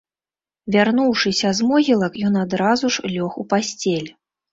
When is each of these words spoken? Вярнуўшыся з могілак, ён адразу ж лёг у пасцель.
Вярнуўшыся 0.75 1.51
з 1.59 1.67
могілак, 1.71 2.13
ён 2.29 2.39
адразу 2.45 2.85
ж 2.95 3.13
лёг 3.15 3.37
у 3.45 3.47
пасцель. 3.53 4.09